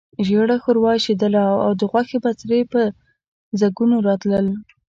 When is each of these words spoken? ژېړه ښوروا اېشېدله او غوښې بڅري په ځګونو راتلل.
ژېړه 0.25 0.57
ښوروا 0.63 0.91
اېشېدله 0.97 1.43
او 1.65 1.71
غوښې 1.91 2.17
بڅري 2.25 2.59
په 2.71 2.81
ځګونو 3.59 3.95
راتلل. 4.07 4.45